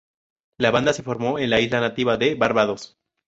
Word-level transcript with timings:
La 0.57 0.71
banda 0.71 0.93
se 0.93 1.03
formó 1.03 1.37
en 1.37 1.51
la 1.51 1.59
isla 1.59 1.79
nativa 1.79 2.17
de 2.17 2.33
Barbados. 2.33 2.97